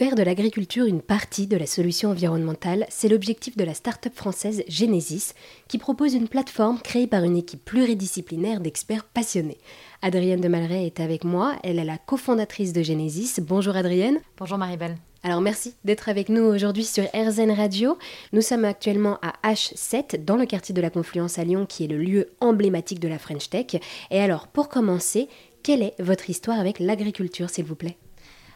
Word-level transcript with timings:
Faire 0.00 0.14
de 0.14 0.22
l'agriculture 0.22 0.86
une 0.86 1.02
partie 1.02 1.46
de 1.46 1.58
la 1.58 1.66
solution 1.66 2.08
environnementale, 2.08 2.86
c'est 2.88 3.10
l'objectif 3.10 3.54
de 3.58 3.64
la 3.64 3.74
start-up 3.74 4.14
française 4.14 4.62
Genesis, 4.66 5.34
qui 5.68 5.76
propose 5.76 6.14
une 6.14 6.26
plateforme 6.26 6.80
créée 6.80 7.06
par 7.06 7.22
une 7.22 7.36
équipe 7.36 7.62
pluridisciplinaire 7.66 8.60
d'experts 8.60 9.04
passionnés. 9.04 9.58
Adrienne 10.00 10.40
de 10.40 10.48
Malray 10.48 10.86
est 10.86 11.00
avec 11.00 11.22
moi, 11.22 11.54
elle 11.62 11.78
est 11.78 11.84
la 11.84 11.98
cofondatrice 11.98 12.72
de 12.72 12.82
Genesis. 12.82 13.42
Bonjour 13.42 13.76
Adrienne. 13.76 14.20
Bonjour 14.38 14.56
Maribel. 14.56 14.96
Alors 15.22 15.42
merci 15.42 15.74
d'être 15.84 16.08
avec 16.08 16.30
nous 16.30 16.44
aujourd'hui 16.44 16.84
sur 16.84 17.04
RZN 17.04 17.50
Radio. 17.50 17.98
Nous 18.32 18.40
sommes 18.40 18.64
actuellement 18.64 19.18
à 19.20 19.52
H7 19.52 20.24
dans 20.24 20.36
le 20.36 20.46
quartier 20.46 20.74
de 20.74 20.80
la 20.80 20.88
Confluence 20.88 21.38
à 21.38 21.44
Lyon 21.44 21.66
qui 21.66 21.84
est 21.84 21.88
le 21.88 21.98
lieu 21.98 22.30
emblématique 22.40 23.00
de 23.00 23.08
la 23.08 23.18
French 23.18 23.50
Tech. 23.50 23.78
Et 24.10 24.18
alors 24.18 24.48
pour 24.48 24.70
commencer, 24.70 25.28
quelle 25.62 25.82
est 25.82 25.94
votre 25.98 26.30
histoire 26.30 26.58
avec 26.58 26.78
l'agriculture 26.78 27.50
s'il 27.50 27.66
vous 27.66 27.74
plaît? 27.74 27.98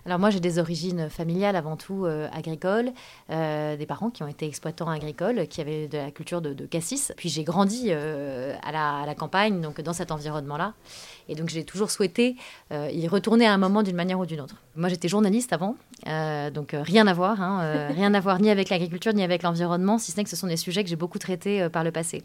Alors 0.06 0.18
moi 0.18 0.28
j'ai 0.30 0.40
des 0.40 0.58
origines 0.58 1.08
familiales 1.08 1.56
avant 1.56 1.76
tout 1.76 2.04
euh, 2.04 2.28
agricoles, 2.32 2.92
euh, 3.30 3.76
des 3.76 3.86
parents 3.86 4.10
qui 4.10 4.22
ont 4.22 4.28
été 4.28 4.46
exploitants 4.46 4.90
agricoles, 4.90 5.46
qui 5.48 5.62
avaient 5.62 5.88
de 5.88 5.96
la 5.96 6.10
culture 6.10 6.42
de, 6.42 6.66
cassis. 6.66 7.12
Puis 7.16 7.30
j'ai 7.30 7.42
grandi 7.42 7.86
euh, 7.88 8.54
à, 8.62 8.72
la, 8.72 8.96
à, 8.98 9.06
la, 9.06 9.14
campagne, 9.14 9.60
donc 9.60 9.80
dans 9.80 9.92
cet 9.94 10.10
environnement-là. 10.10 10.74
Et 11.28 11.34
donc 11.34 11.48
j'ai 11.48 11.64
toujours 11.64 11.90
souhaité 11.90 12.36
y 12.70 13.08
retourner 13.08 13.46
à 13.46 13.54
un 13.54 13.56
moment 13.56 13.82
d'une 13.82 13.96
manière 13.96 14.18
ou 14.18 14.26
d'une 14.26 14.42
autre. 14.42 14.56
Moi 14.76 14.90
j'étais 14.90 15.08
journaliste 15.08 15.54
avant, 15.54 15.76
donc 16.52 16.76
rien 16.78 17.06
à 17.06 17.14
voir, 17.14 17.40
hein, 17.40 17.88
rien 17.94 18.12
à 18.12 18.20
voir 18.20 18.40
ni 18.40 18.50
avec 18.50 18.68
l'agriculture 18.68 19.14
ni 19.14 19.22
avec 19.22 19.42
l'environnement, 19.42 19.96
si 19.96 20.12
ce 20.12 20.18
n'est 20.18 20.24
que 20.24 20.28
ce 20.28 20.36
sont 20.36 20.48
des 20.48 20.58
sujets 20.58 20.84
que 20.84 20.90
j'ai 20.90 20.96
beaucoup 20.96 21.18
traités 21.18 21.66
par 21.70 21.82
le 21.82 21.92
passé. 21.92 22.24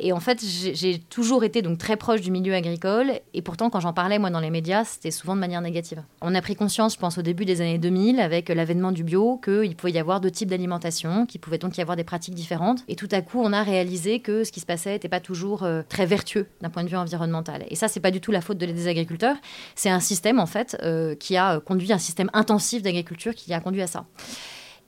Et 0.00 0.12
en 0.12 0.18
fait 0.18 0.42
j'ai 0.42 0.98
toujours 0.98 1.44
été 1.44 1.62
donc 1.62 1.78
très 1.78 1.96
proche 1.96 2.22
du 2.22 2.32
milieu 2.32 2.54
agricole, 2.54 3.12
et 3.34 3.42
pourtant 3.42 3.70
quand 3.70 3.78
j'en 3.78 3.92
parlais 3.92 4.18
moi 4.18 4.30
dans 4.30 4.40
les 4.40 4.50
médias, 4.50 4.84
c'était 4.84 5.12
souvent 5.12 5.36
de 5.36 5.40
manière 5.40 5.60
négative. 5.60 6.02
On 6.20 6.34
a 6.34 6.42
pris 6.42 6.56
conscience, 6.56 6.96
pense 7.04 7.18
au 7.18 7.22
début 7.22 7.44
des 7.44 7.60
années 7.60 7.76
2000, 7.76 8.18
avec 8.18 8.48
l'avènement 8.48 8.90
du 8.90 9.04
bio, 9.04 9.36
qu'il 9.36 9.76
pouvait 9.76 9.92
y 9.92 9.98
avoir 9.98 10.22
deux 10.22 10.30
types 10.30 10.48
d'alimentation, 10.48 11.26
qu'il 11.26 11.38
pouvait 11.38 11.58
donc 11.58 11.76
y 11.76 11.82
avoir 11.82 11.98
des 11.98 12.04
pratiques 12.04 12.34
différentes. 12.34 12.82
Et 12.88 12.96
tout 12.96 13.10
à 13.10 13.20
coup, 13.20 13.42
on 13.42 13.52
a 13.52 13.62
réalisé 13.62 14.20
que 14.20 14.42
ce 14.42 14.50
qui 14.50 14.60
se 14.60 14.64
passait 14.64 14.92
n'était 14.92 15.10
pas 15.10 15.20
toujours 15.20 15.64
euh, 15.64 15.82
très 15.86 16.06
vertueux 16.06 16.46
d'un 16.62 16.70
point 16.70 16.82
de 16.82 16.88
vue 16.88 16.96
environnemental. 16.96 17.66
Et 17.68 17.76
ça, 17.76 17.88
c'est 17.88 18.00
pas 18.00 18.10
du 18.10 18.22
tout 18.22 18.32
la 18.32 18.40
faute 18.40 18.56
des 18.56 18.88
agriculteurs. 18.88 19.36
C'est 19.74 19.90
un 19.90 20.00
système, 20.00 20.40
en 20.40 20.46
fait, 20.46 20.78
euh, 20.82 21.14
qui 21.14 21.36
a 21.36 21.60
conduit 21.60 21.92
un 21.92 21.98
système 21.98 22.30
intensif 22.32 22.82
d'agriculture 22.82 23.34
qui 23.34 23.52
a 23.52 23.60
conduit 23.60 23.82
à 23.82 23.86
ça 23.86 24.06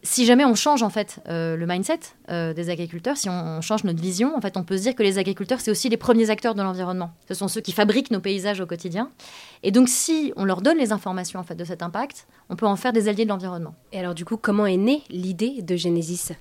si 0.07 0.25
jamais 0.25 0.45
on 0.45 0.55
change 0.55 0.83
en 0.83 0.91
fait 0.91 1.21
euh, 1.29 1.57
le 1.57 1.67
mindset 1.67 1.99
euh, 2.31 2.55
des 2.55 2.71
agriculteurs, 2.71 3.17
si 3.17 3.29
on, 3.29 3.61
change 3.61 3.85
notre 3.85 4.01
vision, 4.01 4.37
en 4.37 4.41
fait, 4.41 4.57
on 4.57 4.63
peut 4.63 4.77
se 4.77 4.83
dire 4.83 4.95
que 4.95 5.03
les 5.03 5.19
agriculteurs 5.19 5.61
c'est 5.61 5.71
aussi 5.71 5.89
les 5.89 5.97
premiers 5.97 6.31
acteurs 6.31 6.55
de 6.55 6.63
l'environnement. 6.63 7.11
Ce 7.29 7.35
sont 7.35 7.49
ceux 7.49 7.61
qui 7.61 7.73
fabriquent 7.73 8.11
nos 8.11 8.21
paysages 8.21 8.61
au 8.61 8.67
quotidien. 8.67 9.11
Et 9.63 9.73
donc, 9.73 9.89
si 9.89 10.33
on 10.37 10.45
leur 10.45 10.63
donne 10.63 10.79
les 10.79 10.93
informations 10.93 11.41
en 11.41 11.43
fait 11.43 11.57
de 11.57 11.65
cet 11.65 11.83
impact, 11.83 12.27
on 12.49 12.57
peut 12.57 12.67
en 12.67 12.77
faire 12.77 12.93
des 12.93 13.09
alliés 13.09 13.25
de 13.25 13.31
l'environnement. 13.31 13.75
Et 13.93 13.99
alors, 13.99 14.15
du 14.15 14.25
coup, 14.25 14.37
comment 14.37 14.67
est 14.67 14.77
née 14.77 15.03
l'idée 15.11 15.63
de 15.63 15.77
Genesis? 15.77 16.33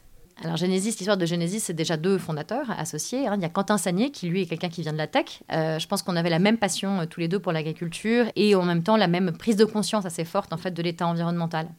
Alors 0.43 0.57
Genesis, 0.57 0.97
l'histoire 0.97 1.15
de 1.15 1.25
Genesis, 1.25 1.61
c'est 1.61 1.73
déjà 1.73 1.95
deux 1.95 2.17
fondateurs 2.17 2.69
associés. 2.77 3.25
Hein. 3.25 3.35
Il 3.37 3.41
y 3.41 3.45
a 3.45 3.49
Quentin 3.49 3.77
Sagnier, 3.77 4.11
qui 4.11 4.27
lui 4.27 4.41
est 4.41 4.45
quelqu'un 4.45 4.67
qui 4.67 4.81
vient 4.81 4.91
de 4.91 4.97
la 4.97 5.07
tech. 5.07 5.41
Euh, 5.53 5.79
je 5.79 5.87
pense 5.87 6.01
qu'on 6.01 6.17
avait 6.17 6.29
la 6.29 6.39
même 6.39 6.57
passion 6.57 7.05
tous 7.09 7.21
les 7.21 7.29
deux 7.29 7.39
pour 7.39 7.53
l'agriculture 7.53 8.25
et 8.35 8.53
en 8.53 8.63
même 8.63 8.83
temps 8.83 8.97
la 8.97 9.07
même 9.07 9.31
prise 9.31 9.55
de 9.55 9.63
conscience 9.63 10.05
assez 10.05 10.25
forte 10.25 10.51
en 10.51 10.57
fait 10.57 10.71
de 10.71 10.81
l'état 10.83 11.07
environnemental. 11.07 11.69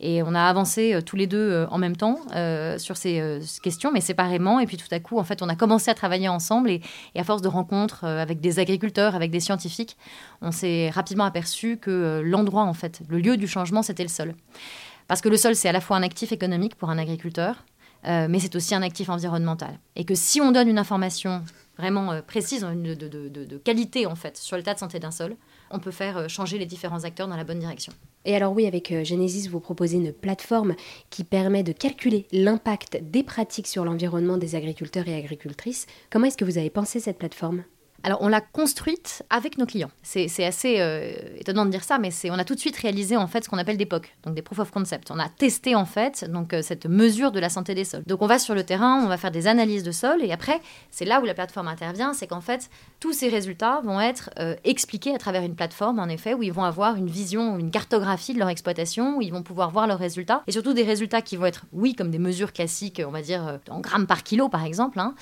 Et 0.00 0.22
on 0.22 0.34
a 0.34 0.42
avancé 0.42 0.94
euh, 0.94 1.02
tous 1.02 1.14
les 1.14 1.26
deux 1.26 1.38
euh, 1.38 1.66
en 1.70 1.76
même 1.76 1.94
temps 1.94 2.18
euh, 2.34 2.78
sur 2.78 2.96
ces 2.96 3.40
questions, 3.62 3.92
mais 3.92 4.00
séparément. 4.00 4.58
Et 4.58 4.66
puis 4.66 4.78
tout 4.78 4.88
à 4.90 4.98
coup, 4.98 5.18
en 5.18 5.24
fait, 5.24 5.42
on 5.42 5.48
a 5.48 5.54
commencé 5.54 5.90
à 5.90 5.94
travailler 5.94 6.28
ensemble. 6.28 6.70
Et, 6.70 6.80
à 7.14 7.24
force 7.24 7.42
de 7.42 7.48
rencontres 7.48 8.04
avec 8.04 8.40
des 8.40 8.58
agriculteurs, 8.58 9.14
avec 9.14 9.30
des 9.30 9.40
scientifiques, 9.40 9.98
on 10.40 10.52
s'est 10.52 10.88
rapidement 10.88 11.24
aperçu 11.24 11.76
que 11.76 12.22
l'endroit, 12.24 12.62
en 12.62 12.72
fait, 12.72 13.02
le 13.10 13.18
lieu 13.18 13.36
du 13.36 13.46
changement, 13.46 13.82
c'était 13.82 14.02
le 14.02 14.08
sol. 14.08 14.34
Parce 15.06 15.20
que 15.20 15.28
le 15.28 15.36
sol, 15.36 15.54
c'est 15.54 15.68
à 15.68 15.72
la 15.72 15.82
fois 15.82 15.98
un 15.98 16.02
actif 16.02 16.32
économique 16.32 16.76
pour 16.76 16.88
un 16.88 16.96
agriculteur, 16.96 17.64
mais 18.04 18.38
c'est 18.38 18.56
aussi 18.56 18.74
un 18.74 18.82
actif 18.82 19.08
environnemental. 19.08 19.78
Et 19.96 20.04
que 20.04 20.14
si 20.14 20.40
on 20.40 20.52
donne 20.52 20.68
une 20.68 20.78
information 20.78 21.42
vraiment 21.78 22.20
précise, 22.22 22.62
de, 22.62 22.94
de, 22.94 23.58
qualité 23.58 24.06
en 24.06 24.14
fait, 24.14 24.36
sur 24.36 24.56
l'état 24.56 24.74
de 24.74 24.78
santé 24.78 24.98
d'un 24.98 25.10
sol, 25.10 25.36
on 25.70 25.78
peut 25.78 25.90
faire 25.90 26.28
changer 26.28 26.58
les 26.58 26.66
différents 26.66 27.04
acteurs 27.04 27.28
dans 27.28 27.36
la 27.36 27.44
bonne 27.44 27.60
direction. 27.60 27.92
Et 28.24 28.36
alors 28.36 28.52
oui, 28.52 28.66
avec 28.66 28.92
euh, 28.92 29.04
Genesis, 29.04 29.48
vous 29.48 29.60
proposez 29.60 29.96
une 29.96 30.12
plateforme 30.12 30.74
qui 31.08 31.24
permet 31.24 31.62
de 31.62 31.72
calculer 31.72 32.26
l'impact 32.32 32.98
des 33.02 33.22
pratiques 33.22 33.66
sur 33.66 33.84
l'environnement 33.84 34.36
des 34.36 34.54
agriculteurs 34.54 35.08
et 35.08 35.14
agricultrices. 35.14 35.86
Comment 36.10 36.26
est-ce 36.26 36.36
que 36.36 36.44
vous 36.44 36.58
avez 36.58 36.70
pensé 36.70 37.00
cette 37.00 37.18
plateforme? 37.18 37.64
Alors, 38.02 38.22
on 38.22 38.28
l'a 38.28 38.40
construite 38.40 39.22
avec 39.28 39.58
nos 39.58 39.66
clients. 39.66 39.90
C'est 40.02 40.44
assez 40.44 40.80
euh, 40.80 41.12
étonnant 41.38 41.66
de 41.66 41.70
dire 41.70 41.84
ça, 41.84 41.98
mais 41.98 42.10
on 42.30 42.38
a 42.38 42.44
tout 42.44 42.54
de 42.54 42.60
suite 42.60 42.76
réalisé 42.76 43.16
en 43.16 43.26
fait 43.26 43.44
ce 43.44 43.48
qu'on 43.48 43.58
appelle 43.58 43.76
des 43.76 43.86
POC, 43.86 44.14
donc 44.24 44.34
des 44.34 44.42
proof 44.42 44.58
of 44.58 44.70
concept. 44.70 45.10
On 45.10 45.18
a 45.18 45.28
testé 45.28 45.74
en 45.74 45.84
fait 45.84 46.24
donc 46.30 46.54
euh, 46.54 46.62
cette 46.62 46.86
mesure 46.86 47.30
de 47.30 47.38
la 47.38 47.50
santé 47.50 47.74
des 47.74 47.84
sols. 47.84 48.02
Donc, 48.06 48.22
on 48.22 48.26
va 48.26 48.38
sur 48.38 48.54
le 48.54 48.64
terrain, 48.64 49.02
on 49.04 49.08
va 49.08 49.18
faire 49.18 49.30
des 49.30 49.46
analyses 49.46 49.82
de 49.82 49.92
sol, 49.92 50.22
et 50.22 50.32
après, 50.32 50.60
c'est 50.90 51.04
là 51.04 51.20
où 51.20 51.24
la 51.24 51.34
plateforme 51.34 51.68
intervient, 51.68 52.14
c'est 52.14 52.26
qu'en 52.26 52.40
fait, 52.40 52.70
tous 53.00 53.12
ces 53.12 53.28
résultats 53.28 53.80
vont 53.84 54.00
être 54.00 54.30
euh, 54.38 54.56
expliqués 54.64 55.14
à 55.14 55.18
travers 55.18 55.42
une 55.42 55.54
plateforme, 55.54 55.98
en 55.98 56.08
effet, 56.08 56.32
où 56.32 56.42
ils 56.42 56.52
vont 56.52 56.64
avoir 56.64 56.96
une 56.96 57.08
vision, 57.08 57.58
une 57.58 57.70
cartographie 57.70 58.32
de 58.32 58.38
leur 58.38 58.48
exploitation, 58.48 59.18
où 59.18 59.22
ils 59.22 59.32
vont 59.32 59.42
pouvoir 59.42 59.70
voir 59.70 59.86
leurs 59.86 59.98
résultats, 59.98 60.42
et 60.46 60.52
surtout 60.52 60.72
des 60.72 60.84
résultats 60.84 61.20
qui 61.20 61.36
vont 61.36 61.46
être, 61.46 61.66
oui, 61.72 61.94
comme 61.94 62.10
des 62.10 62.18
mesures 62.18 62.54
classiques, 62.54 63.02
on 63.06 63.10
va 63.10 63.20
dire 63.20 63.58
en 63.68 63.80
grammes 63.80 64.06
par 64.06 64.22
kilo, 64.22 64.48
par 64.48 64.64
exemple, 64.64 64.98
hein, 64.98 65.14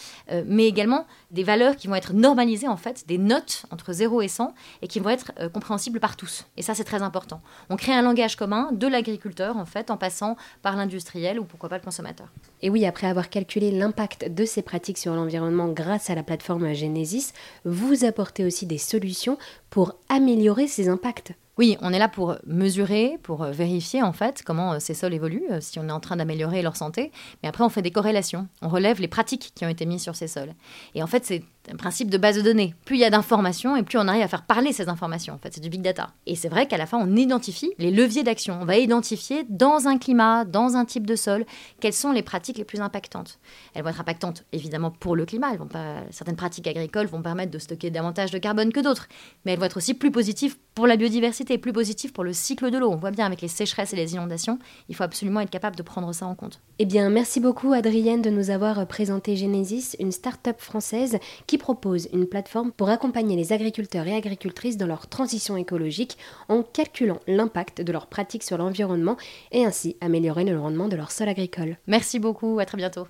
mais 0.47 0.67
également 0.67 1.07
des 1.31 1.43
valeurs 1.43 1.77
qui 1.77 1.89
vont 1.89 1.95
être 1.95 2.13
normalisées 2.13 2.68
en 2.69 2.77
fait 2.77 3.07
des 3.07 3.19
notes 3.19 3.67
entre 3.71 3.93
0 3.93 4.23
et 4.23 4.29
100 4.29 4.55
et 4.83 4.89
qui 4.89 5.01
vont 5.01 5.11
être 5.11 5.33
euh, 5.41 5.49
compréhensibles 5.49 6.01
par 6.01 6.17
tous. 6.17 6.47
Et 6.57 6.63
ça, 6.63 6.75
c'est 6.75 6.85
très 6.85 7.03
important. 7.03 7.41
On 7.71 7.77
crée 7.77 7.93
un 7.93 8.03
langage 8.03 8.37
commun 8.37 8.71
de 8.73 8.87
l'agriculteur, 8.87 9.57
en 9.57 9.65
fait, 9.65 9.91
en 9.91 9.97
passant 9.97 10.37
par 10.63 10.77
l'industriel 10.77 11.39
ou 11.39 11.45
pourquoi 11.45 11.69
pas 11.69 11.79
le 11.79 11.85
consommateur. 11.85 12.29
Et 12.63 12.71
oui, 12.71 12.87
après 12.87 13.07
avoir 13.07 13.31
calculé 13.31 13.71
l'impact 13.71 14.33
de 14.33 14.45
ces 14.45 14.63
pratiques 14.63 14.99
sur 14.99 15.15
l'environnement 15.15 15.69
grâce 15.69 16.11
à 16.11 16.15
la 16.15 16.23
plateforme 16.23 16.73
Genesis, 16.75 17.33
vous 17.65 18.05
apportez 18.05 18.45
aussi 18.45 18.67
des 18.67 18.79
solutions 18.79 19.39
pour 19.71 19.95
améliorer 20.09 20.67
ces 20.67 20.89
impacts. 20.89 21.33
Oui, 21.59 21.77
on 21.81 21.93
est 21.93 21.99
là 21.99 22.09
pour 22.09 22.37
mesurer, 22.47 23.19
pour 23.25 23.43
euh, 23.43 23.51
vérifier 23.51 24.01
en 24.01 24.13
fait 24.13 24.43
comment 24.45 24.75
euh, 24.75 24.79
ces 24.79 24.95
sols 24.95 25.13
évoluent, 25.13 25.49
si 25.61 25.81
on 25.81 25.89
est 25.89 25.93
en 25.93 25.99
train 25.99 26.15
d'améliorer 26.15 26.63
leur 26.63 26.77
santé. 26.77 27.11
Mais 27.43 27.49
après, 27.49 27.65
on 27.65 27.69
fait 27.69 27.83
des 27.83 27.91
corrélations. 27.91 28.47
On 28.63 28.69
relève 28.69 29.01
les 29.01 29.09
pratiques 29.09 29.51
qui 29.57 29.67
ont 29.67 29.69
été 29.69 29.85
mises 29.85 30.03
sur 30.03 30.15
ces 30.15 30.29
sols. 30.29 30.55
Et 30.95 31.03
en 31.03 31.09
fait, 31.09 31.25
c'est 31.25 31.43
un 31.73 31.77
principe 31.77 32.11
de 32.11 32.19
base 32.19 32.37
de 32.37 32.43
données. 32.43 32.75
Plus 32.85 32.97
il 32.97 33.01
y 33.01 33.05
a 33.05 33.11
d'informations 33.11 33.77
et 33.77 33.83
plus 33.83 33.99
on 33.99 34.09
arrive 34.09 34.23
à 34.23 34.29
faire 34.29 34.43
parler 34.43 34.73
ces 34.73 34.89
informations. 34.89 35.35
En 35.35 35.39
fait, 35.39 35.53
c'est 35.55 35.61
du 35.61 35.69
big 35.69 35.83
data. 35.83 36.11
Et 36.27 36.37
c'est 36.37 36.49
vrai 36.49 36.67
qu'à 36.67 36.77
la 36.77 36.87
fin, 36.87 36.99
on 36.99 37.17
identifie 37.17 37.73
les 37.79 37.91
leviers 37.91 38.23
d'action. 38.23 38.59
On 38.61 38.65
va 38.65 38.77
identifier 38.77 39.45
dans 39.49 39.87
un 39.89 39.99
climat, 39.99 40.45
dans 40.45 40.77
un 40.77 40.85
type 40.85 41.07
de 41.07 41.17
sol, 41.17 41.45
quelles 41.81 41.93
sont 41.93 42.13
les 42.13 42.23
pratiques 42.23 42.59
les 42.59 42.65
plus 42.65 42.81
impactantes. 42.81 43.39
Elles 43.75 43.83
vont 43.83 43.91
être 43.91 44.01
impactantes 44.01 44.45
évidemment 44.53 44.91
pour 44.91 45.17
le 45.17 45.27
climat. 45.27 45.53
Certaines 46.11 46.37
pratiques 46.37 46.67
agricoles 46.67 47.07
vont 47.07 47.23
permettre 47.23 47.51
de 47.51 47.59
stocker 47.59 47.91
davantage 47.91 48.31
de 48.31 48.39
carbone 48.39 48.73
que 48.73 48.81
d'autres, 48.81 49.09
mais 49.45 49.53
elles 49.53 49.59
vont 49.59 49.67
être 49.67 49.77
aussi 49.77 49.95
plus 49.95 50.11
positives 50.11 50.57
pour 50.75 50.87
la 50.87 50.97
biodiversité, 50.97 51.59
plus 51.59 51.73
positives 51.73 52.13
pour 52.13 52.25
le 52.25 52.33
cycle 52.33 52.71
de 52.71 52.79
l'eau. 52.79 52.91
On 52.91 52.97
voit 52.97 53.11
bien 53.11 53.27
avec 53.27 53.41
les 53.41 53.49
sécheresses 53.49 53.93
et 53.93 53.97
les 53.97 54.15
inondations, 54.15 54.59
il 54.89 54.95
faut 54.95 55.03
absolument 55.03 55.41
être 55.41 55.51
capable 55.51 55.77
de 55.77 55.83
prendre 55.83 56.13
ça 56.13 56.27
en 56.27 56.35
compte. 56.35 56.61
Eh 56.79 56.85
bien, 56.85 57.11
merci 57.11 57.41
beaucoup 57.41 57.73
Adrienne 57.73 58.23
de 58.23 58.31
nous 58.31 58.51
avoir 58.51 58.87
présenté 58.87 59.37
Genesis, 59.37 59.97
une 59.99 60.13
start-up 60.13 60.61
française 60.61 61.19
propose 61.59 62.09
une 62.13 62.27
plateforme 62.27 62.73
pour 62.73 62.89
accompagner 62.89 63.37
les 63.37 63.53
agriculteurs 63.53 64.07
et 64.07 64.15
agricultrices 64.15 64.77
dans 64.77 64.87
leur 64.87 65.09
transition 65.09 65.57
écologique 65.57 66.17
en 66.49 66.63
calculant 66.63 67.21
l'impact 67.27 67.83
de 67.83 67.93
leurs 67.93 68.07
pratiques 68.07 68.45
sur 68.45 68.57
l'environnement 68.57 69.17
et 69.53 69.65
ainsi 69.65 69.97
améliorer 70.01 70.45
le 70.45 70.59
rendement 70.59 70.89
de 70.89 70.97
leur 70.97 71.11
sol 71.11 71.29
agricole. 71.29 71.77
Merci 71.87 72.19
beaucoup, 72.19 72.59
à 72.59 72.65
très 72.65 72.79
bientôt. 72.79 73.07